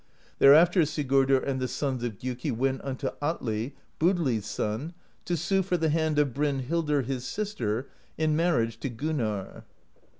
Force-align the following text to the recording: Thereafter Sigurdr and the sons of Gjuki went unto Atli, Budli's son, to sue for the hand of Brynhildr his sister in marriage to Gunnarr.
Thereafter 0.39 0.81
Sigurdr 0.83 1.37
and 1.43 1.59
the 1.59 1.67
sons 1.67 2.03
of 2.03 2.17
Gjuki 2.17 2.49
went 2.51 2.83
unto 2.83 3.11
Atli, 3.21 3.75
Budli's 3.99 4.47
son, 4.47 4.95
to 5.25 5.37
sue 5.37 5.61
for 5.61 5.77
the 5.77 5.89
hand 5.89 6.17
of 6.17 6.33
Brynhildr 6.33 7.03
his 7.05 7.23
sister 7.23 7.87
in 8.17 8.35
marriage 8.35 8.79
to 8.79 8.89
Gunnarr. 8.89 9.63